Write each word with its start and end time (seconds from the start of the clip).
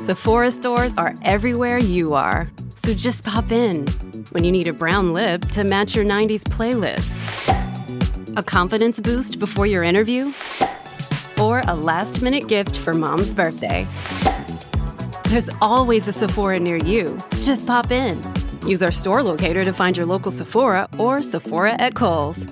Sephora 0.00 0.50
stores 0.50 0.94
are 0.96 1.14
everywhere 1.22 1.76
you 1.76 2.14
are. 2.14 2.50
So 2.74 2.94
just 2.94 3.22
pop 3.22 3.52
in 3.52 3.86
when 4.30 4.44
you 4.44 4.50
need 4.50 4.66
a 4.66 4.72
brown 4.72 5.12
lip 5.12 5.42
to 5.48 5.62
match 5.62 5.94
your 5.94 6.06
90s 6.06 6.42
playlist, 6.42 7.18
a 8.34 8.42
confidence 8.42 8.98
boost 8.98 9.38
before 9.38 9.66
your 9.66 9.82
interview, 9.82 10.32
or 11.38 11.60
a 11.66 11.74
last 11.74 12.22
minute 12.22 12.48
gift 12.48 12.78
for 12.78 12.94
mom's 12.94 13.34
birthday. 13.34 13.86
There's 15.24 15.50
always 15.60 16.08
a 16.08 16.14
Sephora 16.14 16.58
near 16.58 16.78
you. 16.78 17.18
Just 17.42 17.66
pop 17.66 17.90
in. 17.90 18.22
Use 18.66 18.82
our 18.82 18.90
store 18.90 19.22
locator 19.22 19.66
to 19.66 19.72
find 19.74 19.98
your 19.98 20.06
local 20.06 20.30
Sephora 20.30 20.88
or 20.96 21.20
Sephora 21.20 21.72
at 21.72 21.94
Kohl's. 21.94 22.46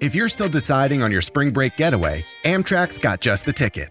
If 0.00 0.16
you're 0.16 0.28
still 0.28 0.48
deciding 0.48 1.04
on 1.04 1.12
your 1.12 1.22
spring 1.22 1.52
break 1.52 1.76
getaway, 1.76 2.24
Amtrak's 2.44 2.98
got 2.98 3.20
just 3.20 3.46
the 3.46 3.52
ticket. 3.52 3.90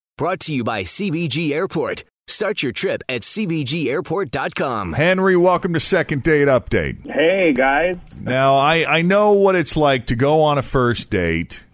brought 0.21 0.39
to 0.39 0.53
you 0.53 0.63
by 0.63 0.83
CVG 0.83 1.51
Airport. 1.51 2.03
Start 2.27 2.61
your 2.61 2.71
trip 2.71 3.01
at 3.09 3.21
CVGAirport.com. 3.21 4.93
Henry, 4.93 5.35
welcome 5.35 5.73
to 5.73 5.79
Second 5.79 6.21
Date 6.21 6.47
Update. 6.47 7.11
Hey, 7.11 7.53
guys. 7.53 7.97
Now, 8.19 8.53
I, 8.53 8.85
I 8.87 9.01
know 9.01 9.31
what 9.31 9.55
it's 9.55 9.75
like 9.75 10.05
to 10.05 10.15
go 10.15 10.43
on 10.43 10.59
a 10.59 10.61
first 10.61 11.09
date 11.09 11.65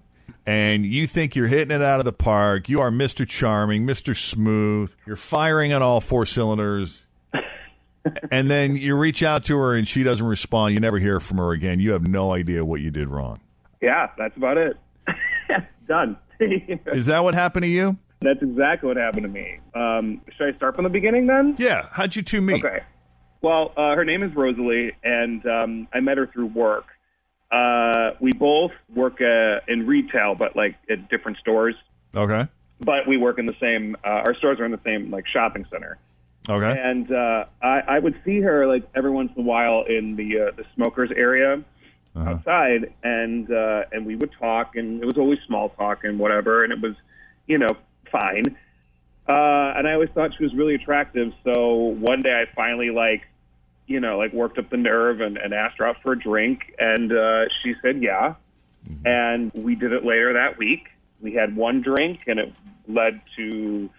and 0.45 0.85
you 0.85 1.07
think 1.07 1.35
you're 1.35 1.47
hitting 1.47 1.75
it 1.75 1.81
out 1.81 1.99
of 1.99 2.05
the 2.05 2.13
park. 2.13 2.69
You 2.69 2.79
are 2.79 2.89
Mr. 2.89 3.27
Charming, 3.27 3.85
Mr. 3.85 4.15
Smooth. 4.15 4.95
You're 5.05 5.17
firing 5.17 5.73
on 5.73 5.81
all 5.81 5.99
four 5.99 6.25
cylinders. 6.25 7.05
and 8.31 8.49
then 8.49 8.77
you 8.77 8.95
reach 8.95 9.23
out 9.23 9.43
to 9.43 9.57
her 9.57 9.75
and 9.75 9.85
she 9.85 10.03
doesn't 10.03 10.25
respond. 10.25 10.73
You 10.73 10.79
never 10.79 10.99
hear 10.99 11.19
from 11.19 11.39
her 11.39 11.51
again. 11.51 11.81
You 11.81 11.91
have 11.91 12.07
no 12.07 12.31
idea 12.31 12.63
what 12.63 12.79
you 12.79 12.91
did 12.91 13.09
wrong. 13.09 13.41
Yeah, 13.81 14.09
that's 14.17 14.37
about 14.37 14.57
it. 14.57 14.77
Done. 15.89 16.15
Is 16.39 17.07
that 17.07 17.25
what 17.25 17.33
happened 17.33 17.63
to 17.63 17.69
you? 17.69 17.97
That's 18.21 18.41
exactly 18.41 18.87
what 18.87 18.97
happened 18.97 19.23
to 19.23 19.29
me. 19.29 19.59
Um, 19.75 20.21
should 20.35 20.53
I 20.53 20.57
start 20.57 20.75
from 20.75 20.83
the 20.83 20.89
beginning 20.89 21.27
then? 21.27 21.55
Yeah. 21.59 21.87
How'd 21.91 22.15
you 22.15 22.21
two 22.23 22.41
meet? 22.41 22.63
Okay. 22.65 22.83
Well, 23.41 23.71
uh, 23.77 23.95
her 23.95 24.03
name 24.03 24.23
is 24.23 24.33
Rosalie, 24.35 24.93
and 25.03 25.45
um, 25.45 25.87
I 25.93 25.99
met 25.99 26.17
her 26.17 26.25
through 26.27 26.47
work. 26.47 26.85
Uh, 27.51 28.11
we 28.19 28.33
both 28.33 28.71
work 28.93 29.21
uh, 29.21 29.59
in 29.67 29.85
retail, 29.85 30.33
but 30.35 30.55
like 30.55 30.75
at 30.89 31.09
different 31.09 31.37
stores. 31.37 31.75
Okay. 32.15 32.47
But 32.79 33.07
we 33.07 33.17
work 33.17 33.37
in 33.39 33.45
the 33.45 33.55
same. 33.61 33.95
Uh, 34.03 34.23
our 34.25 34.35
stores 34.35 34.59
are 34.59 34.65
in 34.65 34.71
the 34.71 34.79
same 34.83 35.11
like 35.11 35.25
shopping 35.27 35.65
center. 35.71 35.97
Okay. 36.49 36.79
And 36.81 37.11
uh, 37.11 37.45
I, 37.61 37.81
I 37.87 37.99
would 37.99 38.19
see 38.25 38.41
her 38.41 38.65
like 38.67 38.87
every 38.95 39.11
once 39.11 39.31
in 39.35 39.43
a 39.43 39.45
while 39.45 39.83
in 39.83 40.15
the 40.15 40.39
uh, 40.39 40.51
the 40.55 40.65
smokers 40.75 41.11
area 41.15 41.63
Uh-huh. 42.15 42.29
outside, 42.31 42.91
and 43.03 43.51
uh, 43.51 43.83
and 43.91 44.05
we 44.05 44.15
would 44.15 44.31
talk, 44.39 44.75
and 44.75 45.01
it 45.01 45.05
was 45.05 45.17
always 45.17 45.39
small 45.45 45.69
talk 45.69 46.03
and 46.03 46.17
whatever, 46.17 46.63
and 46.63 46.73
it 46.73 46.81
was, 46.81 46.95
you 47.45 47.57
know, 47.59 47.69
fine. 48.11 48.57
Uh, 49.27 49.73
and 49.75 49.87
I 49.87 49.93
always 49.93 50.09
thought 50.13 50.31
she 50.37 50.43
was 50.43 50.53
really 50.53 50.75
attractive. 50.75 51.33
So 51.43 51.75
one 51.99 52.21
day 52.21 52.31
I 52.41 52.53
finally 52.55 52.91
like, 52.91 53.23
you 53.85 53.99
know, 53.99 54.17
like 54.17 54.33
worked 54.33 54.57
up 54.57 54.69
the 54.69 54.77
nerve 54.77 55.21
and, 55.21 55.37
and 55.37 55.53
asked 55.53 55.77
her 55.79 55.87
out 55.87 55.97
for 56.01 56.13
a 56.13 56.19
drink, 56.19 56.73
and 56.77 57.11
uh, 57.11 57.45
she 57.61 57.73
said 57.81 58.01
yeah. 58.01 58.35
And 59.05 59.51
we 59.53 59.75
did 59.75 59.91
it 59.91 60.05
later 60.05 60.33
that 60.33 60.57
week. 60.57 60.87
We 61.21 61.33
had 61.33 61.55
one 61.55 61.81
drink, 61.81 62.21
and 62.27 62.39
it 62.39 62.53
led 62.87 63.21
to 63.35 63.89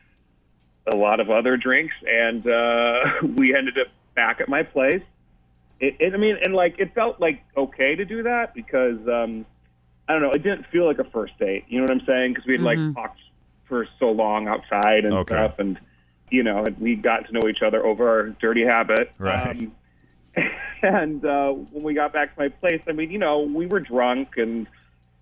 a 0.91 0.97
lot 0.97 1.21
of 1.21 1.31
other 1.31 1.57
drinks, 1.57 1.95
and 2.07 2.47
uh, 2.47 3.01
we 3.37 3.55
ended 3.55 3.79
up 3.79 3.89
back 4.15 4.41
at 4.41 4.49
my 4.49 4.63
place. 4.63 5.03
It, 5.81 5.97
it, 6.01 6.15
I 6.15 6.17
mean, 6.17 6.37
and 6.43 6.55
like 6.55 6.79
it 6.79 6.95
felt 6.95 7.21
like 7.21 7.43
okay 7.57 7.95
to 7.95 8.05
do 8.05 8.23
that 8.25 8.55
because 8.55 8.99
um, 9.07 9.47
I 10.09 10.13
don't 10.13 10.23
know, 10.23 10.33
it 10.33 10.43
didn't 10.43 10.67
feel 10.73 10.87
like 10.87 10.99
a 10.99 11.05
first 11.05 11.39
date. 11.39 11.65
You 11.69 11.79
know 11.79 11.85
what 11.85 11.93
I'm 11.93 12.07
saying? 12.07 12.33
Because 12.33 12.47
we 12.47 12.55
had 12.55 12.63
like 12.63 12.79
talked 12.95 13.21
for 13.69 13.87
so 13.99 14.11
long 14.11 14.49
outside 14.49 15.05
and 15.05 15.15
Okay. 15.15 15.35
stuff, 15.35 15.59
and 15.59 15.79
you 16.31 16.43
know, 16.43 16.65
and 16.65 16.79
we 16.79 16.97
got 16.97 17.27
to 17.27 17.33
know 17.33 17.49
each 17.49 17.63
other 17.63 17.85
over 17.85 18.09
our 18.09 18.29
dirty 18.31 18.65
habit. 18.65 19.13
Right. 19.19 19.51
Um, 19.51 19.73
and 20.83 21.25
uh, 21.25 21.51
when 21.53 21.83
we 21.83 21.95
got 21.95 22.13
back 22.13 22.35
to 22.35 22.41
my 22.41 22.49
place, 22.49 22.81
I 22.89 22.93
mean, 22.93 23.11
you 23.11 23.19
know, 23.19 23.41
we 23.41 23.67
were 23.67 23.81
drunk 23.81 24.37
and 24.37 24.67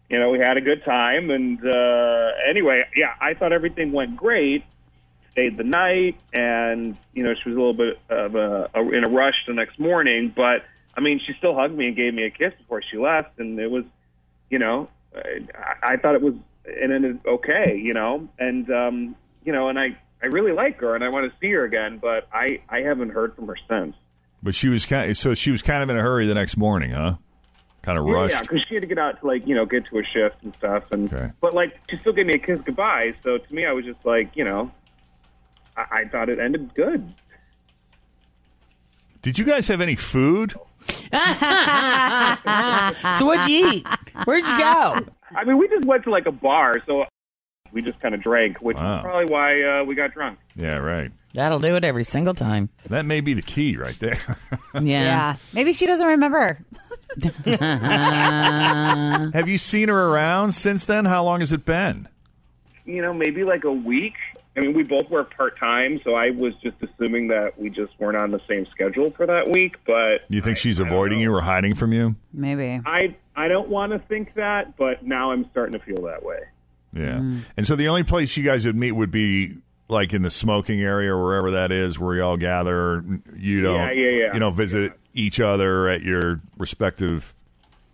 you 0.09 0.19
know 0.19 0.31
we 0.31 0.39
had 0.39 0.57
a 0.57 0.61
good 0.61 0.85
time. 0.85 1.31
And 1.31 1.59
uh, 1.65 2.31
anyway, 2.49 2.85
yeah, 2.97 3.15
I 3.21 3.35
thought 3.35 3.53
everything 3.53 3.93
went 3.93 4.17
great. 4.17 4.65
Stayed 5.33 5.59
the 5.59 5.65
night, 5.65 6.19
and 6.33 6.97
you 7.13 7.23
know 7.23 7.35
she 7.35 7.51
was 7.51 7.57
a 7.57 7.61
little 7.61 7.75
bit 7.75 7.99
of 8.09 8.35
a, 8.35 8.71
a 8.75 8.89
in 8.93 9.05
a 9.05 9.09
rush 9.11 9.35
the 9.47 9.53
next 9.53 9.79
morning. 9.79 10.33
But 10.35 10.65
I 10.97 11.01
mean, 11.01 11.21
she 11.27 11.35
still 11.37 11.55
hugged 11.55 11.77
me 11.77 11.89
and 11.89 11.97
gave 11.97 12.15
me 12.15 12.25
a 12.25 12.31
kiss 12.31 12.55
before 12.59 12.83
she 12.91 12.97
left, 12.97 13.39
and 13.39 13.59
it 13.59 13.71
was, 13.71 13.85
you 14.49 14.59
know, 14.59 14.89
I, 15.15 15.93
I 15.93 15.97
thought 15.99 16.15
it 16.15 16.23
was 16.23 16.35
it 16.67 16.91
ended 16.91 17.21
okay, 17.27 17.79
you 17.83 17.95
know, 17.95 18.29
and 18.39 18.71
um, 18.71 19.17
you 19.45 19.53
know, 19.53 19.69
and 19.69 19.79
I 19.79 19.97
I 20.23 20.27
really 20.27 20.53
like 20.53 20.79
her 20.81 20.95
and 20.95 21.05
I 21.05 21.09
want 21.09 21.31
to 21.31 21.39
see 21.41 21.51
her 21.53 21.65
again, 21.65 21.99
but 22.01 22.29
I 22.33 22.61
I 22.69 22.81
haven't 22.81 23.11
heard 23.11 23.35
from 23.37 23.47
her 23.49 23.57
since. 23.69 23.95
But 24.43 24.55
she 24.55 24.69
was 24.69 24.87
kind 24.87 25.17
so 25.17 25.35
she 25.35 25.51
was 25.51 25.63
kind 25.63 25.83
of 25.83 25.91
in 25.91 25.97
a 25.97 26.03
hurry 26.03 26.27
the 26.27 26.35
next 26.35 26.57
morning, 26.57 26.91
huh? 26.91 27.15
Kind 27.83 27.99
of 27.99 28.07
Yeah, 28.07 28.13
rushed. 28.13 28.43
because 28.43 28.65
she 28.69 28.75
had 28.75 28.81
to 28.81 28.87
get 28.87 28.99
out 28.99 29.21
to 29.21 29.27
like 29.27 29.47
you 29.47 29.55
know 29.55 29.65
get 29.67 29.87
to 29.87 29.99
a 29.99 30.03
shift 30.05 30.37
and 30.43 30.55
stuff, 30.59 30.85
and 30.93 31.13
Okay. 31.13 31.33
but 31.41 31.55
like 31.55 31.75
she 31.91 31.97
still 32.01 32.13
gave 32.13 32.27
me 32.27 32.35
a 32.35 32.39
kiss 32.39 32.59
goodbye. 32.65 33.15
So 33.23 33.39
to 33.39 33.55
me, 33.55 33.65
I 33.67 33.73
was 33.73 33.85
just 33.85 34.05
like, 34.05 34.31
you 34.35 34.45
know, 34.45 34.71
I, 35.77 36.01
I 36.01 36.05
thought 36.09 36.29
it 36.29 36.39
ended 36.39 36.75
good. 36.75 37.13
Did 39.23 39.39
you 39.39 39.45
guys 39.45 39.69
have 39.69 39.81
any 39.81 39.97
food? 39.97 40.55
So 43.19 43.25
what'd 43.27 43.47
you 43.49 43.69
eat? 43.69 43.87
Where'd 44.25 44.47
you 44.47 44.59
go? 44.59 45.07
I 45.35 45.45
mean, 45.45 45.59
we 45.59 45.69
just 45.69 45.85
went 45.85 46.05
to 46.05 46.11
like 46.11 46.27
a 46.27 46.33
bar, 46.33 46.75
so 46.87 47.05
we 47.73 47.83
just 47.83 47.99
kind 48.01 48.15
of 48.15 48.23
drank, 48.23 48.61
which 48.61 48.77
Wow. 48.77 48.99
is 48.99 49.03
probably 49.03 49.33
why 49.33 49.63
uh, 49.63 49.85
we 49.85 49.95
got 49.95 50.13
drunk. 50.15 50.39
Yeah, 50.55 50.77
right. 50.77 51.11
That'll 51.35 51.59
do 51.59 51.75
it 51.77 51.85
every 51.85 52.05
single 52.05 52.33
time. 52.35 52.71
That 52.89 53.05
may 53.05 53.21
be 53.21 53.35
the 53.35 53.43
key 53.43 53.77
right 53.77 53.99
there. 53.99 54.21
Yeah. 54.75 54.81
Yeah. 54.83 55.37
Maybe 55.55 55.73
she 55.73 55.87
doesn't 55.87 56.07
remember. 56.07 56.59
have 59.33 59.49
you 59.49 59.57
seen 59.59 59.89
her 59.89 60.09
around 60.09 60.53
since 60.53 60.85
then? 60.85 61.07
How 61.07 61.25
long 61.25 61.41
has 61.41 61.51
it 61.51 61.65
been? 61.65 62.09
You 62.85 63.01
know, 63.03 63.15
maybe 63.15 63.43
like 63.43 63.65
a 63.65 63.73
week. 63.73 64.15
I 64.57 64.61
mean, 64.61 64.73
we 64.73 64.83
both 64.85 65.11
work 65.11 65.37
part 65.37 65.59
time, 65.59 66.01
so 66.03 66.15
I 66.15 66.31
was 66.31 66.55
just 66.63 66.77
assuming 66.83 67.29
that 67.29 67.59
we 67.61 67.69
just 67.69 67.93
weren't 67.99 68.17
on 68.17 68.31
the 68.31 68.41
same 68.49 68.67
schedule 68.71 69.11
for 69.17 69.27
that 69.27 69.51
week. 69.51 69.77
But 69.87 70.23
You 70.29 70.41
think 70.41 70.57
I- 70.57 70.61
she's 70.61 70.81
I 70.81 70.87
avoiding 70.87 71.21
you 71.21 71.35
or 71.35 71.43
hiding 71.43 71.75
from 71.75 71.93
you? 71.93 72.17
Maybe. 72.33 72.81
I 72.87 73.15
I 73.37 73.49
don't 73.49 73.69
want 73.69 73.93
to 73.93 73.99
think 73.99 74.33
that, 74.35 74.77
but 74.79 75.05
now 75.05 75.31
I'm 75.33 75.47
starting 75.51 75.79
to 75.79 75.85
feel 75.85 76.03
that 76.07 76.25
way. 76.25 76.39
Yeah. 76.95 77.19
Mm. 77.19 77.41
And 77.59 77.67
so 77.67 77.77
the 77.77 77.89
only 77.89 78.03
place 78.05 78.35
you 78.39 78.45
guys 78.45 78.65
would 78.65 78.77
meet 78.77 78.93
would 78.93 79.11
be 79.11 79.59
like 79.89 80.15
in 80.15 80.23
the 80.23 80.31
smoking 80.31 80.81
area 80.81 81.13
or 81.13 81.23
wherever 81.23 81.51
that 81.51 81.71
is 81.71 81.99
where 81.99 82.15
you 82.17 82.23
all 82.23 82.39
gather. 82.39 83.05
You 83.37 83.61
don't 83.63 83.75
Yeah, 83.77 83.91
yeah, 83.93 84.11
yeah. 84.11 84.33
you 84.35 84.41
don't 84.41 84.55
visit 84.57 84.95
each 85.13 85.39
other 85.39 85.89
at 85.89 86.03
your 86.03 86.41
respective 86.59 87.35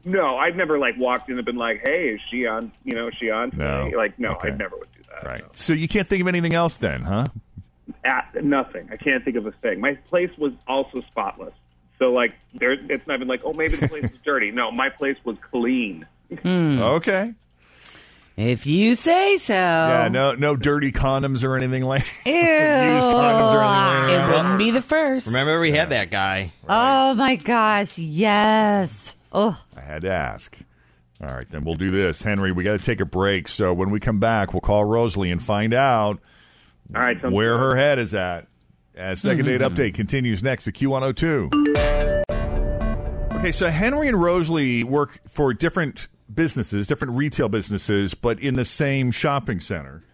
No, 0.04 0.36
I've 0.36 0.56
never 0.56 0.78
like 0.78 0.96
walked 0.98 1.28
in 1.28 1.36
and 1.36 1.44
been 1.44 1.56
like, 1.56 1.80
"Hey, 1.84 2.08
is 2.08 2.20
she 2.30 2.46
on? 2.46 2.70
You 2.84 2.94
know, 2.94 3.08
is 3.08 3.14
she 3.20 3.30
on?" 3.30 3.50
No. 3.56 3.90
Like, 3.96 4.18
no, 4.18 4.32
Okay. 4.32 4.48
I 4.50 4.56
never 4.56 4.76
would 4.76 4.88
do 4.96 4.98
that. 5.01 5.01
Right. 5.24 5.44
So 5.54 5.72
you 5.72 5.88
can't 5.88 6.06
think 6.06 6.20
of 6.22 6.28
anything 6.28 6.54
else 6.54 6.76
then, 6.76 7.02
huh? 7.02 7.26
Ah, 8.04 8.26
nothing. 8.42 8.88
I 8.92 8.96
can't 8.96 9.24
think 9.24 9.36
of 9.36 9.46
a 9.46 9.52
thing. 9.52 9.80
My 9.80 9.94
place 10.08 10.30
was 10.38 10.52
also 10.66 11.00
spotless. 11.02 11.54
So 11.98 12.12
like, 12.12 12.34
there, 12.54 12.72
it's 12.72 13.06
not 13.06 13.16
even 13.16 13.28
like, 13.28 13.42
oh, 13.44 13.52
maybe 13.52 13.76
the 13.76 13.88
place 13.88 14.04
is 14.04 14.20
dirty. 14.24 14.50
No, 14.50 14.70
my 14.72 14.88
place 14.88 15.16
was 15.24 15.36
clean. 15.50 16.06
Okay. 16.44 17.34
If 18.36 18.66
you 18.66 18.94
say 18.94 19.36
so. 19.36 19.52
Yeah, 19.52 20.08
no 20.10 20.34
no 20.34 20.56
dirty 20.56 20.90
condoms 20.90 21.44
or 21.44 21.54
anything 21.56 21.82
like 21.84 22.02
Ew. 22.26 22.32
used 22.32 22.42
condoms 23.06 23.52
or 23.52 23.62
anything 23.62 24.14
It 24.14 24.18
like 24.18 24.30
that. 24.30 24.42
wouldn't 24.42 24.58
be 24.58 24.70
the 24.70 24.80
first. 24.82 25.26
Remember, 25.26 25.60
we 25.60 25.70
had 25.70 25.90
that 25.90 26.10
guy. 26.10 26.52
Oh 26.66 27.12
my 27.14 27.36
gosh. 27.36 27.98
Yes. 27.98 29.14
Oh, 29.30 29.62
I 29.76 29.80
had 29.82 30.02
to 30.02 30.10
ask. 30.10 30.56
All 31.22 31.28
right, 31.32 31.48
then 31.50 31.64
we'll 31.64 31.76
do 31.76 31.90
this. 31.90 32.20
Henry, 32.22 32.50
we 32.52 32.64
got 32.64 32.72
to 32.72 32.84
take 32.84 33.00
a 33.00 33.04
break. 33.04 33.46
So 33.46 33.72
when 33.72 33.90
we 33.90 34.00
come 34.00 34.18
back, 34.18 34.52
we'll 34.52 34.60
call 34.60 34.84
Rosalie 34.84 35.30
and 35.30 35.40
find 35.42 35.72
out 35.72 36.18
All 36.94 37.00
right, 37.00 37.20
sounds 37.20 37.32
where 37.32 37.58
her 37.58 37.76
head 37.76 37.98
is 37.98 38.12
at. 38.12 38.48
As 38.94 39.20
second 39.20 39.46
date 39.46 39.60
update 39.60 39.94
continues 39.94 40.42
next 40.42 40.66
at 40.68 40.74
Q102. 40.74 42.24
Okay, 43.38 43.52
so 43.52 43.68
Henry 43.70 44.08
and 44.08 44.20
Rosalie 44.20 44.84
work 44.84 45.20
for 45.28 45.54
different 45.54 46.08
businesses, 46.32 46.86
different 46.86 47.14
retail 47.14 47.48
businesses, 47.48 48.14
but 48.14 48.38
in 48.40 48.54
the 48.56 48.64
same 48.64 49.10
shopping 49.10 49.60
center. 49.60 50.04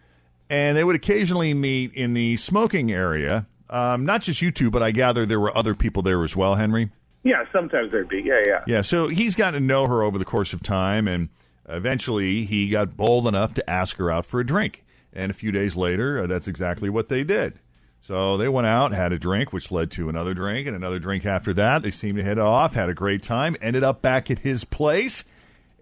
and 0.49 0.75
they 0.77 0.83
would 0.83 0.95
occasionally 0.95 1.53
meet 1.53 1.93
in 1.93 2.13
the 2.13 2.35
smoking 2.37 2.91
area. 2.91 3.45
Um, 3.69 4.05
not 4.05 4.21
just 4.23 4.41
you 4.41 4.49
two, 4.51 4.71
but 4.71 4.81
I 4.81 4.89
gather 4.91 5.25
there 5.27 5.39
were 5.39 5.55
other 5.55 5.75
people 5.75 6.01
there 6.01 6.23
as 6.23 6.35
well, 6.35 6.55
Henry. 6.55 6.89
Yeah, 7.23 7.43
sometimes 7.51 7.91
there'd 7.91 8.07
be. 8.07 8.21
Yeah, 8.21 8.41
yeah. 8.45 8.63
Yeah, 8.67 8.81
so 8.81 9.07
he's 9.07 9.35
gotten 9.35 9.61
to 9.61 9.65
know 9.65 9.87
her 9.87 10.03
over 10.03 10.17
the 10.17 10.25
course 10.25 10.53
of 10.53 10.63
time, 10.63 11.07
and 11.07 11.29
eventually 11.67 12.45
he 12.45 12.69
got 12.69 12.95
bold 12.95 13.27
enough 13.27 13.53
to 13.55 13.69
ask 13.69 13.97
her 13.97 14.11
out 14.11 14.25
for 14.25 14.39
a 14.39 14.45
drink. 14.45 14.85
And 15.11 15.29
a 15.29 15.33
few 15.33 15.51
days 15.51 15.75
later, 15.75 16.23
uh, 16.23 16.27
that's 16.27 16.47
exactly 16.47 16.89
what 16.89 17.07
they 17.07 17.23
did. 17.23 17.59
So 18.01 18.37
they 18.37 18.47
went 18.47 18.67
out, 18.67 18.93
had 18.93 19.11
a 19.11 19.19
drink, 19.19 19.51
which 19.51 19.71
led 19.71 19.91
to 19.91 20.07
another 20.07 20.33
drink 20.33 20.67
and 20.67 20.75
another 20.75 20.99
drink 20.99 21.25
after 21.25 21.53
that. 21.53 21.83
They 21.83 21.91
seemed 21.91 22.17
to 22.17 22.23
head 22.23 22.39
off, 22.39 22.73
had 22.73 22.89
a 22.89 22.93
great 22.93 23.21
time, 23.21 23.57
ended 23.61 23.83
up 23.83 24.01
back 24.01 24.31
at 24.31 24.39
his 24.39 24.63
place, 24.63 25.25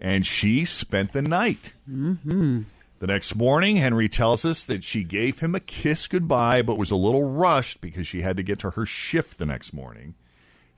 and 0.00 0.26
she 0.26 0.64
spent 0.64 1.12
the 1.12 1.22
night. 1.22 1.74
Mm-hmm. 1.88 2.62
The 2.98 3.06
next 3.06 3.36
morning, 3.36 3.76
Henry 3.76 4.08
tells 4.08 4.44
us 4.44 4.64
that 4.64 4.82
she 4.82 5.04
gave 5.04 5.38
him 5.38 5.54
a 5.54 5.60
kiss 5.60 6.08
goodbye, 6.08 6.62
but 6.62 6.76
was 6.76 6.90
a 6.90 6.96
little 6.96 7.30
rushed 7.30 7.80
because 7.80 8.08
she 8.08 8.22
had 8.22 8.36
to 8.36 8.42
get 8.42 8.58
to 8.60 8.70
her 8.70 8.84
shift 8.84 9.38
the 9.38 9.46
next 9.46 9.72
morning. 9.72 10.16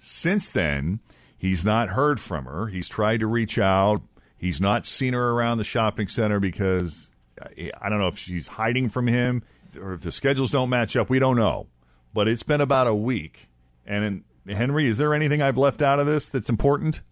Since 0.02 0.48
then, 0.48 1.00
he's 1.36 1.62
not 1.62 1.90
heard 1.90 2.18
from 2.18 2.46
her. 2.46 2.68
He's 2.68 2.88
tried 2.88 3.20
to 3.20 3.26
reach 3.26 3.58
out. 3.58 4.00
He's 4.38 4.58
not 4.58 4.86
seen 4.86 5.12
her 5.12 5.32
around 5.32 5.58
the 5.58 5.64
shopping 5.64 6.08
center 6.08 6.40
because 6.40 7.10
I 7.78 7.90
don't 7.90 7.98
know 7.98 8.08
if 8.08 8.16
she's 8.16 8.46
hiding 8.46 8.88
from 8.88 9.06
him 9.06 9.42
or 9.78 9.92
if 9.92 10.00
the 10.00 10.10
schedules 10.10 10.50
don't 10.50 10.70
match 10.70 10.96
up. 10.96 11.10
We 11.10 11.18
don't 11.18 11.36
know. 11.36 11.66
But 12.14 12.28
it's 12.28 12.42
been 12.42 12.62
about 12.62 12.86
a 12.86 12.94
week. 12.94 13.50
And 13.86 14.24
Henry, 14.48 14.86
is 14.86 14.96
there 14.96 15.12
anything 15.12 15.42
I've 15.42 15.58
left 15.58 15.82
out 15.82 16.00
of 16.00 16.06
this 16.06 16.30
that's 16.30 16.48
important? 16.48 17.02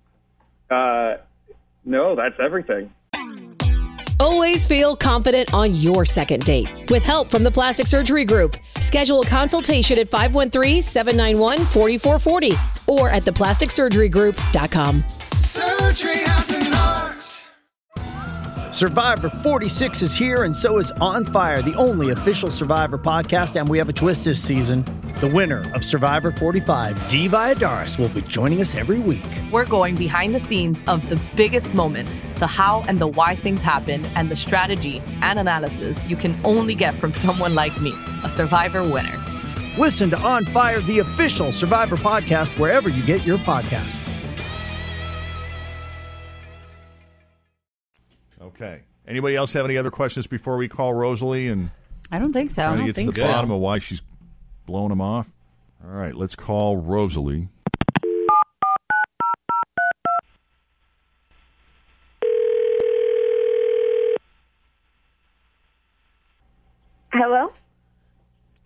Uh, 0.71 1.17
no, 1.85 2.17
that's 2.17 2.37
everything. 2.41 2.91
Always 4.19 4.67
feel 4.67 4.97
confident 4.97 5.53
on 5.53 5.75
your 5.75 6.07
second 6.07 6.45
date. 6.45 6.91
With 6.91 7.05
help 7.05 7.31
from 7.31 7.45
the 7.45 7.51
Plastic 7.51 7.87
Surgery 7.87 8.25
Group, 8.25 8.57
schedule 8.81 9.21
a 9.21 9.27
consultation 9.27 9.99
at 9.99 10.11
513-791-4440 10.11 12.78
or 12.89 13.11
at 13.11 13.25
theplasticsurgerygroup.com. 13.25 15.05
Surgery 15.35 16.19
has 16.25 16.51
an 16.51 16.75
art. 16.75 17.45
Survivor 18.79 19.29
46 19.29 20.03
is 20.03 20.15
here, 20.15 20.45
and 20.45 20.55
so 20.55 20.79
is 20.79 20.93
On 21.01 21.25
Fire, 21.25 21.63
the 21.63 21.75
only 21.75 22.11
official 22.11 22.49
Survivor 22.49 22.97
podcast. 22.97 23.59
And 23.59 23.69
we 23.69 23.77
have 23.79 23.89
a 23.89 23.93
twist 23.93 24.25
this 24.25 24.41
season. 24.41 24.85
The 25.21 25.27
winner 25.27 25.69
of 25.75 25.83
Survivor 25.83 26.31
45, 26.31 27.09
Dee 27.09 27.29
Valladares, 27.29 27.99
will 27.99 28.09
be 28.09 28.23
joining 28.23 28.61
us 28.61 28.77
every 28.77 29.01
week. 29.01 29.27
We're 29.51 29.65
going 29.65 29.97
behind 29.97 30.33
the 30.33 30.39
scenes 30.39 30.85
of 30.87 31.09
the 31.09 31.21
biggest 31.35 31.75
moments, 31.75 32.21
the 32.37 32.47
how 32.47 32.85
and 32.87 33.01
the 33.01 33.09
why 33.09 33.35
things 33.35 33.61
happen, 33.63 34.07
and 34.15 34.31
the 34.31 34.37
strategy 34.37 35.03
and 35.23 35.41
analysis 35.41 36.07
you 36.09 36.15
can 36.15 36.41
only 36.45 36.77
get 36.77 37.01
from 37.01 37.13
someone 37.13 37.57
like 37.57 37.81
me, 37.81 37.93
a 38.23 38.29
Survivor 38.29 38.89
winner. 38.89 39.19
Listen 39.79 40.11
to 40.11 40.19
On 40.21 40.45
Fire, 40.45 40.81
the 40.81 40.99
official 40.99 41.53
Survivor 41.53 41.97
podcast, 41.97 42.59
wherever 42.59 42.89
you 42.89 43.03
get 43.05 43.25
your 43.25 43.39
podcast. 43.39 44.01
Okay. 48.43 48.81
Anybody 49.07 49.37
else 49.37 49.53
have 49.53 49.65
any 49.65 49.77
other 49.77 49.91
questions 49.91 50.27
before 50.27 50.57
we 50.57 50.69
call 50.69 50.93
Rosalie 50.95 51.49
and 51.49 51.71
I 52.11 52.19
don't 52.19 52.33
think 52.33 52.51
so. 52.51 52.63
try 52.63 52.73
to 52.73 52.77
don't 52.79 52.87
get 52.87 52.97
to 52.97 53.11
the 53.13 53.23
bottom 53.23 53.51
of 53.51 53.61
why 53.61 53.79
she's 53.79 54.03
blowing 54.67 54.91
him 54.91 55.01
off? 55.01 55.31
All 55.85 55.91
right, 55.91 56.15
let's 56.15 56.35
call 56.35 56.77
Rosalie. 56.77 57.49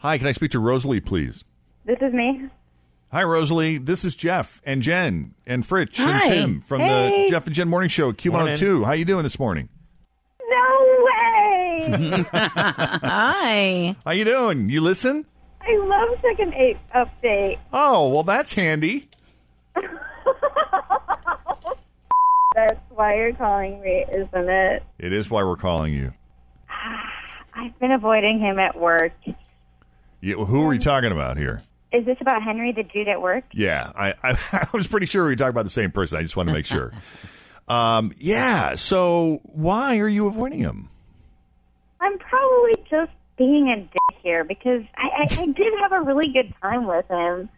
Hi, 0.02 0.18
can 0.18 0.26
I 0.26 0.32
speak 0.32 0.50
to 0.52 0.58
Rosalie, 0.58 1.00
please? 1.00 1.44
this 1.84 1.98
is 2.00 2.12
me. 2.12 2.48
Hi, 3.12 3.22
Rosalie. 3.24 3.78
This 3.78 4.04
is 4.04 4.14
Jeff 4.16 4.60
and 4.64 4.82
Jen 4.82 5.34
and 5.46 5.62
Fritch 5.64 5.96
Hi. 5.96 6.24
and 6.24 6.32
Tim 6.32 6.60
from 6.60 6.80
Hey. 6.80 7.24
the 7.26 7.30
Jeff 7.30 7.46
and 7.46 7.54
Jen 7.54 7.68
Morning 7.68 7.88
Show 7.88 8.10
at 8.10 8.16
Q102. 8.16 8.84
How 8.84 8.92
you 8.92 9.04
doing 9.04 9.22
this 9.22 9.38
morning? 9.38 9.68
No 10.48 11.04
way! 11.04 12.24
Hi. 12.32 13.96
How 14.04 14.10
you 14.12 14.24
doing? 14.24 14.68
You 14.70 14.80
listen? 14.80 15.24
I 15.60 15.76
love 15.76 16.18
second 16.22 16.50
date 16.52 16.78
update. 16.94 17.58
Oh, 17.72 18.08
well, 18.08 18.22
that's 18.24 18.54
handy. 18.54 19.08
That's 22.54 22.78
why 22.90 23.16
you're 23.16 23.32
calling 23.32 23.80
me, 23.80 24.04
isn't 24.12 24.50
it? 24.50 24.82
It 24.98 25.10
is 25.14 25.30
why 25.30 25.42
we're 25.42 25.56
calling 25.56 25.94
you. 25.94 26.12
I've 27.54 27.78
been 27.78 27.92
avoiding 27.92 28.40
him 28.40 28.58
at 28.58 28.78
work. 28.78 29.12
You, 30.22 30.44
who 30.44 30.62
are 30.62 30.68
we 30.68 30.78
talking 30.78 31.10
about 31.10 31.36
here? 31.36 31.64
Is 31.92 32.06
this 32.06 32.16
about 32.20 32.44
Henry, 32.44 32.70
the 32.72 32.84
dude 32.84 33.08
at 33.08 33.20
work? 33.20 33.42
Yeah, 33.52 33.90
I, 33.94 34.14
I, 34.22 34.38
I 34.52 34.68
was 34.72 34.86
pretty 34.86 35.06
sure 35.06 35.24
we 35.24 35.30
were 35.30 35.36
talking 35.36 35.50
about 35.50 35.64
the 35.64 35.70
same 35.70 35.90
person. 35.90 36.16
I 36.16 36.22
just 36.22 36.36
wanted 36.36 36.52
to 36.52 36.58
make 36.58 36.64
sure. 36.64 36.92
um, 37.68 38.12
yeah, 38.18 38.76
so 38.76 39.40
why 39.42 39.98
are 39.98 40.08
you 40.08 40.28
avoiding 40.28 40.60
him? 40.60 40.88
I'm 42.00 42.18
probably 42.18 42.74
just 42.88 43.10
being 43.36 43.68
a 43.68 43.80
dick 43.80 44.18
here 44.22 44.44
because 44.44 44.82
I, 44.96 45.24
I, 45.24 45.42
I 45.42 45.46
did 45.46 45.72
have 45.80 45.90
a 45.90 46.00
really 46.00 46.32
good 46.32 46.54
time 46.62 46.86
with 46.86 47.08
him. 47.08 47.48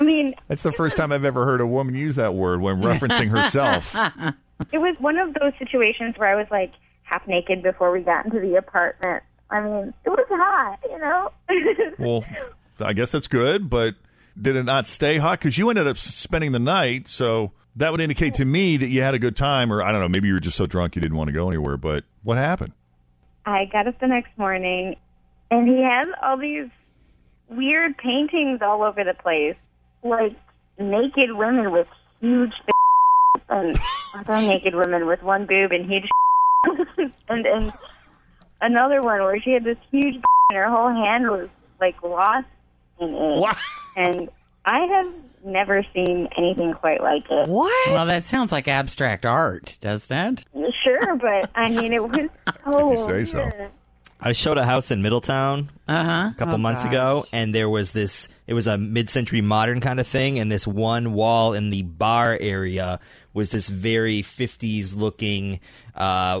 I 0.00 0.04
mean, 0.04 0.34
That's 0.48 0.62
the 0.62 0.72
first 0.72 0.96
time 0.96 1.12
I've 1.12 1.24
ever 1.24 1.44
heard 1.44 1.60
a 1.60 1.66
woman 1.66 1.94
use 1.94 2.16
that 2.16 2.34
word 2.34 2.62
when 2.62 2.80
referencing 2.80 3.28
herself. 3.28 3.94
it 4.72 4.78
was 4.78 4.96
one 5.00 5.18
of 5.18 5.34
those 5.34 5.52
situations 5.58 6.14
where 6.16 6.30
I 6.30 6.34
was 6.34 6.46
like 6.50 6.72
half 7.02 7.26
naked 7.28 7.62
before 7.62 7.92
we 7.92 8.00
got 8.00 8.24
into 8.24 8.40
the 8.40 8.56
apartment. 8.56 9.22
I 9.50 9.60
mean, 9.60 9.94
it 10.04 10.10
was 10.10 10.26
hot, 10.28 10.78
you 10.90 10.98
know? 10.98 11.32
Well, 11.98 12.24
I 12.78 12.92
guess 12.92 13.10
that's 13.10 13.26
good, 13.26 13.70
but 13.70 13.94
did 14.40 14.54
it 14.56 14.64
not 14.64 14.86
stay 14.86 15.16
hot? 15.16 15.38
Because 15.38 15.56
you 15.56 15.70
ended 15.70 15.86
up 15.86 15.96
spending 15.96 16.52
the 16.52 16.58
night, 16.58 17.08
so 17.08 17.52
that 17.76 17.90
would 17.90 18.00
indicate 18.00 18.34
to 18.34 18.44
me 18.44 18.76
that 18.76 18.88
you 18.88 19.02
had 19.02 19.14
a 19.14 19.18
good 19.18 19.36
time, 19.36 19.72
or 19.72 19.82
I 19.82 19.92
don't 19.92 20.00
know, 20.00 20.08
maybe 20.08 20.28
you 20.28 20.34
were 20.34 20.40
just 20.40 20.56
so 20.56 20.66
drunk 20.66 20.94
you 20.94 21.00
didn't 21.00 21.16
want 21.16 21.28
to 21.28 21.32
go 21.32 21.48
anywhere. 21.48 21.76
But 21.76 22.04
what 22.22 22.36
happened? 22.36 22.72
I 23.46 23.64
got 23.66 23.86
up 23.86 23.98
the 24.00 24.08
next 24.08 24.36
morning, 24.36 24.96
and 25.50 25.68
he 25.68 25.82
has 25.82 26.08
all 26.22 26.36
these 26.36 26.68
weird 27.48 27.96
paintings 27.96 28.60
all 28.60 28.82
over 28.82 29.04
the 29.04 29.14
place, 29.14 29.56
like 30.02 30.36
naked 30.78 31.32
women 31.32 31.72
with 31.72 31.86
huge 32.20 32.52
and 33.48 33.78
other 34.14 34.46
naked 34.48 34.74
women 34.74 35.06
with 35.06 35.22
one 35.22 35.46
boob 35.46 35.72
and 35.72 35.90
huge 35.90 36.08
and 37.28 37.46
and 37.46 37.72
another 38.60 39.02
one 39.02 39.20
where 39.22 39.40
she 39.40 39.50
had 39.50 39.64
this 39.64 39.78
huge 39.90 40.14
and 40.50 40.56
her 40.56 40.68
whole 40.68 40.88
hand 40.88 41.28
was 41.30 41.48
like 41.80 42.02
lost 42.02 42.46
in 43.00 43.08
it. 43.08 43.40
What? 43.40 43.56
And 43.96 44.28
I 44.64 44.80
have 44.86 45.12
never 45.44 45.84
seen 45.94 46.28
anything 46.36 46.72
quite 46.74 47.00
like 47.02 47.24
it. 47.30 47.48
What? 47.48 47.88
Well, 47.92 48.06
that 48.06 48.24
sounds 48.24 48.50
like 48.52 48.66
abstract 48.68 49.24
art, 49.24 49.78
doesn't 49.80 50.16
it? 50.54 50.72
Sure, 50.82 51.16
but 51.16 51.50
I 51.54 51.70
mean, 51.70 51.92
it 51.92 52.02
was 52.02 52.28
so. 52.64 52.92
If 52.92 52.98
you 52.98 53.04
say 53.06 53.24
so. 53.24 53.68
I 54.18 54.32
showed 54.32 54.56
a 54.56 54.64
house 54.64 54.90
in 54.90 55.02
Middletown 55.02 55.70
Uh 55.86 56.02
huh. 56.04 56.30
a 56.32 56.34
couple 56.38 56.56
months 56.58 56.84
ago, 56.84 57.26
and 57.32 57.54
there 57.54 57.68
was 57.68 57.92
this. 57.92 58.28
It 58.46 58.54
was 58.54 58.66
a 58.66 58.78
mid-century 58.78 59.42
modern 59.42 59.80
kind 59.80 60.00
of 60.00 60.06
thing, 60.06 60.38
and 60.38 60.50
this 60.50 60.66
one 60.66 61.12
wall 61.12 61.52
in 61.52 61.68
the 61.70 61.82
bar 61.82 62.36
area 62.40 62.98
was 63.34 63.50
this 63.50 63.68
very 63.68 64.22
'50s 64.22 64.96
looking, 64.96 65.60
uh, 65.94 66.40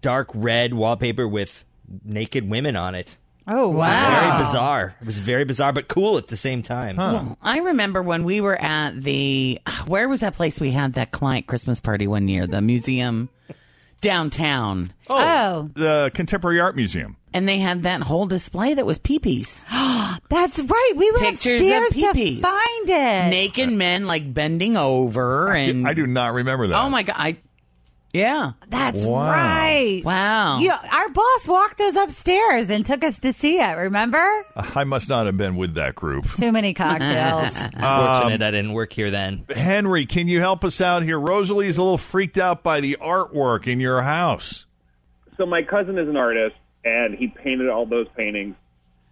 dark 0.00 0.30
red 0.34 0.74
wallpaper 0.74 1.26
with 1.28 1.64
naked 2.04 2.48
women 2.48 2.76
on 2.76 2.94
it. 2.94 3.16
Oh, 3.50 3.68
wow. 3.68 4.10
Very 4.20 4.44
bizarre. 4.44 4.94
It 5.00 5.06
was 5.06 5.18
very 5.18 5.44
bizarre, 5.46 5.72
but 5.72 5.88
cool 5.88 6.18
at 6.18 6.26
the 6.26 6.36
same 6.36 6.62
time. 6.62 7.36
I 7.40 7.58
remember 7.60 8.02
when 8.02 8.24
we 8.24 8.42
were 8.42 8.60
at 8.60 9.00
the 9.02 9.58
where 9.86 10.06
was 10.08 10.20
that 10.20 10.34
place 10.34 10.60
we 10.60 10.70
had 10.72 10.92
that 10.94 11.12
client 11.12 11.46
Christmas 11.46 11.80
party 11.80 12.06
one 12.06 12.28
year, 12.28 12.46
the 12.46 12.60
museum 12.60 13.30
downtown, 14.00 14.92
Oh, 15.10 15.16
oh. 15.18 15.70
The 15.74 16.10
Contemporary 16.14 16.60
Art 16.60 16.76
Museum. 16.76 17.16
and 17.34 17.48
they 17.48 17.58
had 17.58 17.82
that 17.82 18.02
whole 18.02 18.26
display 18.26 18.74
that 18.74 18.86
was 18.86 18.98
peepees, 18.98 19.64
that's 20.28 20.60
right. 20.60 20.92
We 20.96 21.10
went 21.12 21.24
Pictures 21.24 21.60
upstairs 21.60 21.92
of 22.04 22.12
to 22.14 22.40
find 22.40 22.88
it. 22.90 23.30
naked 23.30 23.72
men 23.72 24.06
like 24.06 24.32
bending 24.32 24.76
over, 24.76 25.50
and 25.50 25.88
I 25.88 25.94
do 25.94 26.06
not 26.06 26.34
remember 26.34 26.68
that. 26.68 26.78
oh 26.80 26.88
my 26.90 27.02
god, 27.02 27.16
I 27.18 27.38
yeah, 28.12 28.52
That's 28.68 29.04
Wow. 29.04 29.30
right. 29.30 30.02
wow, 30.04 30.58
You, 30.60 30.70
our 30.72 31.08
boss 31.10 31.46
walked 31.46 31.80
us 31.80 31.94
upstairs 31.96 32.70
and 32.70 32.84
took 32.86 33.04
us 33.04 33.18
to 33.20 33.32
see 33.32 33.58
it. 33.58 33.76
Remember? 33.76 34.46
I 34.56 34.84
must 34.84 35.08
not 35.08 35.26
have 35.26 35.36
been 35.36 35.56
with 35.56 35.74
that 35.74 35.94
group. 35.94 36.26
Too 36.36 36.50
many 36.52 36.72
cocktails. 36.74 37.56
Fortunate 37.58 38.42
I 38.42 38.50
didn't 38.50 38.72
work 38.72 38.92
here 38.92 39.10
then. 39.10 39.44
Henry, 39.54 40.06
can 40.06 40.26
you 40.28 40.40
help 40.40 40.64
us 40.64 40.80
out 40.80 41.02
here? 41.02 41.20
Rosalie's 41.20 41.76
a 41.76 41.82
little 41.82 41.98
freaked 41.98 42.38
out 42.38 42.62
by 42.62 42.80
the 42.80 42.96
artwork 43.00 43.66
in 43.66 43.78
your 43.80 44.00
house. 44.02 44.64
So 45.36 45.46
my 45.46 45.62
cousin 45.62 45.98
is 45.98 46.08
an 46.08 46.16
artist, 46.16 46.56
and 46.84 47.14
he 47.14 47.28
painted 47.28 47.68
all 47.68 47.86
those 47.86 48.08
paintings, 48.16 48.56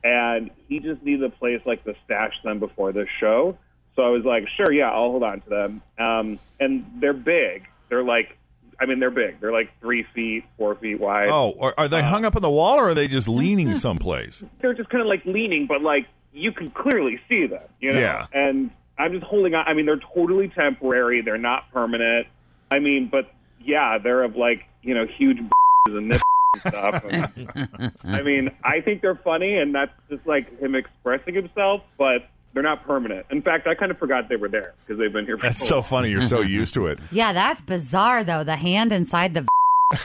and 0.03 0.51
he 0.69 0.81
just 0.81 1.03
needed 1.03 1.23
a 1.23 1.31
place 1.31 1.61
like 1.67 1.85
to 1.85 1.95
stash 2.05 2.33
them 2.43 2.59
before 2.59 2.93
the 2.93 3.07
show. 3.21 3.59
So 3.95 4.03
I 4.03 4.09
was 4.09 4.25
like, 4.25 4.49
sure, 4.57 4.73
yeah, 4.73 4.91
I'll 4.91 5.11
hold 5.11 5.23
on 5.23 5.41
to 5.43 5.49
them. 5.49 5.83
Um, 5.99 6.39
and 6.59 6.85
they're 6.99 7.13
big. 7.13 7.67
They're 7.89 8.03
like 8.03 8.37
I 8.81 8.87
mean, 8.87 9.01
they're 9.01 9.11
big. 9.11 9.41
They're 9.41 9.53
like 9.53 9.71
three 9.81 10.05
feet, 10.15 10.45
four 10.59 10.75
feet 10.75 11.01
wide. 11.01 11.29
Oh, 11.29 11.57
are, 11.61 11.75
are 11.79 11.89
they 11.89 12.01
uh, 12.01 12.09
hung 12.09 12.25
up 12.25 12.37
on 12.37 12.43
the 12.43 12.51
wall, 12.51 12.79
or 12.79 12.89
are 12.89 12.95
they 12.95 13.09
just 13.09 13.29
leaning 13.29 13.69
mm-hmm. 13.69 13.77
someplace? 13.77 14.45
They're 14.61 14.75
just 14.75 14.91
kind 14.91 15.01
of 15.01 15.07
like 15.07 15.25
leaning, 15.25 15.67
but 15.67 15.83
like 15.83 16.07
you 16.33 16.53
can 16.53 16.71
clearly 16.71 17.19
see 17.29 17.47
them. 17.47 17.63
You 17.81 17.93
know. 17.93 18.01
Yeah. 18.01 18.27
And 18.33 18.71
I'm 18.99 19.13
just 19.13 19.25
holding 19.25 19.55
on. 19.55 19.67
I 19.67 19.75
mean, 19.75 19.87
they're 19.87 20.01
totally 20.15 20.49
temporary. 20.49 21.23
They're 21.23 21.39
not 21.39 21.71
permanent. 21.73 22.27
I 22.71 22.79
mean, 22.79 23.09
but 23.11 23.31
yeah, 23.61 23.99
they're 23.99 24.23
of 24.23 24.37
like 24.37 24.65
you 24.83 24.95
know 24.95 25.07
huge 25.07 25.39
and 25.89 26.11
this 26.11 26.23
and 26.65 26.73
stuff. 26.73 27.05
And, 27.09 27.93
I 28.05 28.23
mean, 28.23 28.51
I 28.65 28.81
think 28.81 29.03
they're 29.03 29.21
funny, 29.23 29.57
and 29.57 29.75
that's 29.75 29.93
just 30.11 30.27
like 30.27 30.61
him 30.61 30.75
expressing 30.75 31.35
himself, 31.35 31.83
but. 31.99 32.29
They're 32.57 32.63
not 32.63 32.87
permanent. 32.87 33.27
In 33.29 33.43
fact, 33.43 33.67
I 33.67 33.75
kind 33.75 33.91
of 33.91 33.99
forgot 33.99 34.31
they 34.31 34.37
were 34.37 34.49
there 34.49 34.73
because 34.87 34.99
they've 34.99 35.13
been 35.13 35.27
here. 35.27 35.37
For 35.37 35.43
That's 35.43 35.59
so 35.59 35.67
so 35.67 35.75
long. 35.75 35.83
funny. 35.85 36.09
You're 36.11 36.23
so 36.23 36.41
used 36.41 36.73
to 36.73 36.87
it. 36.87 36.99
Yeah, 37.13 37.35
that's 37.35 37.61
bizarre 37.61 38.25
though. 38.25 38.45
The 38.45 38.57
hand 38.57 38.95
inside 38.95 39.35
the. 39.35 39.47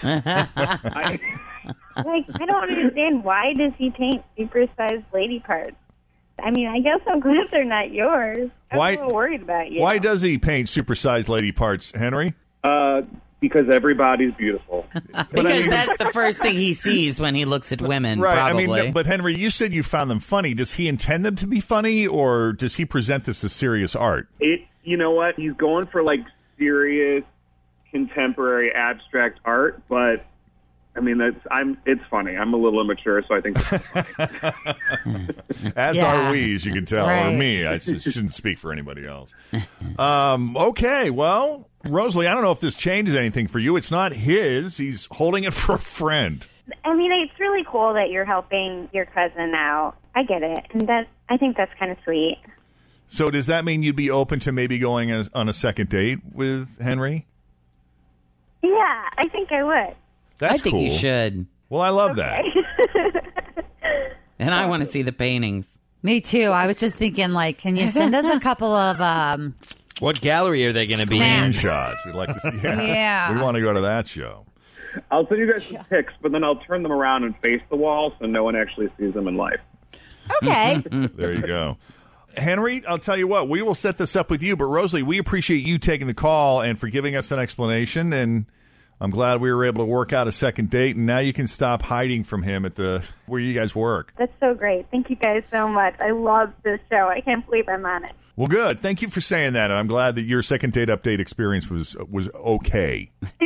I, 0.03 1.17
Like, 1.95 2.25
I 2.41 2.45
don't 2.45 2.63
understand 2.69 3.23
why 3.23 3.53
does 3.53 3.71
he 3.77 3.89
paint 3.89 4.21
supersized 4.37 5.05
lady 5.13 5.39
parts? 5.39 5.77
I 6.43 6.51
mean, 6.51 6.67
I 6.67 6.79
guess 6.81 6.99
I'm 7.07 7.21
glad 7.21 7.47
they're 7.51 7.63
not 7.63 7.91
yours. 7.91 8.49
I'm 8.69 8.77
Why- 8.77 8.91
a 8.91 8.97
little 8.97 9.13
worried 9.13 9.43
about 9.43 9.71
you. 9.71 9.79
Why 9.79 9.97
does 9.97 10.21
he 10.21 10.37
paint 10.37 10.67
supersized 10.67 11.29
lady 11.29 11.53
parts, 11.53 11.93
Henry? 11.93 12.33
uh, 12.65 13.03
because 13.41 13.67
everybody's 13.69 14.33
beautiful. 14.35 14.85
because 15.31 15.67
that's 15.67 15.97
the 15.97 16.11
first 16.13 16.41
thing 16.41 16.55
he 16.55 16.71
sees 16.71 17.19
when 17.19 17.35
he 17.35 17.43
looks 17.43 17.71
at 17.71 17.81
women. 17.81 18.21
Right. 18.21 18.35
Probably. 18.35 18.79
I 18.79 18.83
mean, 18.83 18.93
but 18.93 19.07
Henry, 19.07 19.37
you 19.37 19.49
said 19.49 19.73
you 19.73 19.83
found 19.83 20.09
them 20.09 20.19
funny. 20.19 20.53
Does 20.53 20.73
he 20.73 20.87
intend 20.87 21.25
them 21.25 21.35
to 21.37 21.47
be 21.47 21.59
funny, 21.59 22.07
or 22.07 22.53
does 22.53 22.75
he 22.75 22.85
present 22.85 23.25
this 23.25 23.43
as 23.43 23.51
serious 23.51 23.95
art? 23.95 24.29
It, 24.39 24.61
you 24.83 24.95
know 24.95 25.11
what? 25.11 25.35
He's 25.35 25.53
going 25.53 25.87
for 25.87 26.03
like 26.03 26.21
serious, 26.57 27.23
contemporary, 27.89 28.71
abstract 28.71 29.39
art, 29.43 29.81
but 29.89 30.25
I 30.95 30.99
mean, 30.99 31.17
that's 31.19 31.37
I'm. 31.49 31.77
It's 31.85 32.01
funny. 32.09 32.35
I'm 32.35 32.53
a 32.53 32.57
little 32.57 32.81
immature, 32.81 33.23
so 33.27 33.35
I 33.35 33.41
think. 33.41 33.57
That's 33.69 33.87
As 35.75 35.97
Yeah. 35.97 36.27
are 36.27 36.31
we, 36.31 36.55
as 36.55 36.65
you 36.65 36.73
can 36.73 36.85
tell, 36.85 37.07
or 37.09 37.31
me. 37.31 37.65
I 37.65 37.77
shouldn't 37.77 38.33
speak 38.33 38.59
for 38.59 38.71
anybody 38.73 39.07
else. 39.07 39.33
Um, 39.97 40.57
okay, 40.57 41.09
well, 41.09 41.69
Rosalie, 41.87 42.27
I 42.27 42.33
don't 42.33 42.43
know 42.43 42.51
if 42.51 42.59
this 42.59 42.75
changes 42.75 43.15
anything 43.15 43.47
for 43.47 43.59
you. 43.59 43.77
It's 43.77 43.91
not 43.91 44.11
his. 44.13 44.77
He's 44.77 45.07
holding 45.11 45.45
it 45.45 45.53
for 45.53 45.75
a 45.75 45.79
friend. 45.79 46.45
I 46.85 46.93
mean, 46.93 47.11
it's 47.11 47.37
really 47.39 47.65
cool 47.69 47.93
that 47.93 48.09
you're 48.11 48.25
helping 48.25 48.89
your 48.93 49.05
cousin 49.05 49.53
out. 49.55 49.95
I 50.13 50.23
get 50.23 50.43
it, 50.43 50.65
and 50.73 50.87
that 50.89 51.07
I 51.29 51.37
think 51.37 51.55
that's 51.55 51.71
kind 51.79 51.91
of 51.91 51.97
sweet. 52.03 52.37
So 53.07 53.29
does 53.29 53.47
that 53.47 53.63
mean 53.65 53.81
you'd 53.83 53.95
be 53.95 54.11
open 54.11 54.39
to 54.41 54.51
maybe 54.51 54.77
going 54.77 55.09
as, 55.11 55.29
on 55.33 55.47
a 55.49 55.53
second 55.53 55.89
date 55.89 56.19
with 56.33 56.79
Henry? 56.81 57.27
Yeah, 58.61 59.03
I 59.17 59.27
think 59.31 59.51
I 59.51 59.63
would. 59.63 59.95
That's 60.41 60.59
I 60.59 60.63
think 60.63 60.91
you 60.91 60.97
should. 60.97 61.45
Well, 61.69 61.81
I 61.81 61.89
love 61.89 62.17
that. 62.17 62.43
And 64.39 64.55
I 64.55 64.65
want 64.65 64.83
to 64.83 64.89
see 64.89 65.03
the 65.03 65.11
paintings. 65.11 65.77
Me 66.01 66.19
too. 66.19 66.45
I 66.45 66.65
was 66.65 66.77
just 66.77 66.95
thinking, 66.95 67.29
like, 67.29 67.59
can 67.59 67.75
you 67.75 67.91
send 67.91 68.15
us 68.15 68.25
a 68.25 68.39
couple 68.43 68.73
of 68.73 68.99
um, 68.99 69.53
What 69.99 70.19
gallery 70.19 70.65
are 70.65 70.73
they 70.73 70.87
going 70.87 70.99
to 70.99 71.05
be 71.05 71.17
in? 71.21 71.51
Screenshots. 71.51 72.03
We'd 72.07 72.15
like 72.15 72.29
to 72.33 72.39
see. 72.39 72.49
Yeah. 72.63 72.81
Yeah. 72.81 73.35
We 73.35 73.39
want 73.39 73.53
to 73.57 73.61
go 73.61 73.71
to 73.71 73.81
that 73.81 74.07
show. 74.07 74.47
I'll 75.11 75.27
send 75.27 75.41
you 75.41 75.51
guys 75.53 75.63
some 75.67 75.85
pics, 75.91 76.11
but 76.23 76.31
then 76.31 76.43
I'll 76.43 76.55
turn 76.55 76.81
them 76.81 76.91
around 76.91 77.23
and 77.23 77.37
face 77.37 77.61
the 77.69 77.75
wall 77.75 78.15
so 78.19 78.25
no 78.25 78.43
one 78.43 78.55
actually 78.55 78.89
sees 78.97 79.13
them 79.13 79.27
in 79.27 79.37
life. 79.37 79.59
Okay. 80.41 80.83
there 80.89 81.33
you 81.35 81.45
go. 81.45 81.77
Henry, 82.35 82.83
I'll 82.87 82.97
tell 82.97 83.15
you 83.17 83.27
what, 83.27 83.47
we 83.47 83.61
will 83.61 83.75
set 83.75 83.99
this 83.99 84.15
up 84.15 84.31
with 84.31 84.41
you, 84.41 84.55
but 84.57 84.65
Rosalie, 84.65 85.03
we 85.03 85.19
appreciate 85.19 85.67
you 85.67 85.77
taking 85.77 86.07
the 86.07 86.15
call 86.15 86.61
and 86.61 86.79
for 86.79 86.87
giving 86.87 87.15
us 87.15 87.29
an 87.29 87.37
explanation. 87.37 88.11
And 88.11 88.47
I'm 89.01 89.09
glad 89.09 89.41
we 89.41 89.51
were 89.51 89.65
able 89.65 89.81
to 89.81 89.85
work 89.85 90.13
out 90.13 90.27
a 90.27 90.31
second 90.31 90.69
date. 90.69 90.95
And 90.95 91.07
now 91.07 91.17
you 91.17 91.33
can 91.33 91.47
stop 91.47 91.81
hiding 91.81 92.23
from 92.23 92.43
him 92.43 92.65
at 92.65 92.75
the 92.75 93.03
where 93.25 93.39
you 93.39 93.51
guys 93.51 93.73
work. 93.73 94.13
That's 94.19 94.31
so 94.39 94.53
great. 94.53 94.85
Thank 94.91 95.09
you 95.09 95.15
guys 95.15 95.41
so 95.49 95.67
much. 95.67 95.95
I 95.99 96.11
love 96.11 96.53
this 96.61 96.79
show. 96.87 97.07
I 97.07 97.19
can't 97.21 97.43
believe 97.43 97.67
I'm 97.67 97.83
on 97.83 98.05
it. 98.05 98.11
Well, 98.35 98.45
good. 98.47 98.79
Thank 98.79 99.01
you 99.01 99.09
for 99.09 99.19
saying 99.19 99.53
that. 99.53 99.71
And 99.71 99.79
I'm 99.79 99.87
glad 99.87 100.15
that 100.15 100.21
your 100.21 100.43
second 100.43 100.73
date 100.73 100.89
update 100.89 101.19
experience 101.19 101.67
was 101.67 101.97
was 102.09 102.31
okay 102.35 103.11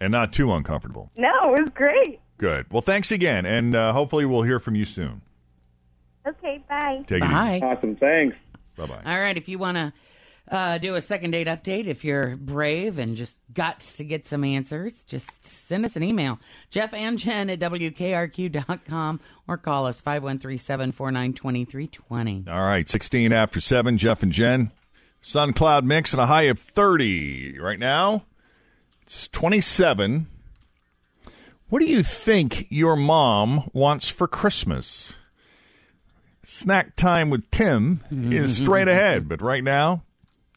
and 0.00 0.10
not 0.10 0.32
too 0.32 0.52
uncomfortable. 0.52 1.10
No, 1.16 1.54
it 1.54 1.60
was 1.60 1.70
great. 1.72 2.18
Good. 2.38 2.66
Well, 2.72 2.82
thanks 2.82 3.12
again, 3.12 3.46
and 3.46 3.76
uh, 3.76 3.92
hopefully 3.92 4.26
we'll 4.26 4.42
hear 4.42 4.58
from 4.58 4.74
you 4.74 4.84
soon. 4.84 5.22
Okay, 6.26 6.62
bye. 6.68 7.04
Take 7.06 7.20
Bye. 7.20 7.52
it 7.52 7.56
easy. 7.56 7.64
Awesome. 7.64 7.96
Thanks. 7.96 8.36
Bye 8.76 8.86
bye. 8.86 9.02
All 9.06 9.20
right, 9.20 9.36
if 9.36 9.48
you 9.48 9.58
want 9.58 9.76
to 9.76 9.92
uh, 10.50 10.78
do 10.78 10.94
a 10.94 11.00
second 11.00 11.30
date 11.30 11.46
update, 11.46 11.86
if 11.86 12.04
you're 12.04 12.36
brave 12.36 12.98
and 12.98 13.16
just 13.16 13.38
got 13.54 13.80
to 13.80 14.04
get 14.04 14.26
some 14.26 14.44
answers, 14.44 15.04
just 15.04 15.44
send 15.44 15.84
us 15.84 15.96
an 15.96 16.02
email. 16.02 16.38
Jeff 16.70 16.92
and 16.92 17.18
Jen 17.18 17.48
at 17.48 17.60
WKRQ.com 17.60 19.20
or 19.46 19.56
call 19.56 19.86
us 19.86 20.00
513 20.00 20.58
749 20.58 21.32
2320. 21.32 22.44
All 22.50 22.62
right, 22.62 22.88
16 22.88 23.32
after 23.32 23.60
7, 23.60 23.96
Jeff 23.98 24.22
and 24.22 24.32
Jen. 24.32 24.72
Sun 25.22 25.52
cloud 25.52 25.84
mix 25.84 26.12
and 26.12 26.20
a 26.20 26.26
high 26.26 26.42
of 26.42 26.58
30. 26.58 27.60
Right 27.60 27.78
now, 27.78 28.24
it's 29.02 29.28
27. 29.28 30.26
What 31.68 31.80
do 31.80 31.86
you 31.86 32.02
think 32.02 32.66
your 32.70 32.96
mom 32.96 33.70
wants 33.72 34.08
for 34.08 34.26
Christmas? 34.26 35.14
Snack 36.42 36.96
time 36.96 37.30
with 37.30 37.48
Tim 37.52 38.00
is 38.10 38.56
straight 38.58 38.88
ahead, 38.88 39.28
but 39.28 39.40
right 39.40 39.62
now, 39.62 40.02